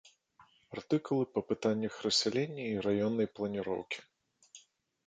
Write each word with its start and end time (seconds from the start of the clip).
Артыкулы 0.77 1.25
па 1.35 1.41
пытаннях 1.49 1.93
рассялення 2.07 2.63
і 2.73 2.83
раённай 2.87 3.27
планіроўкі. 3.39 3.99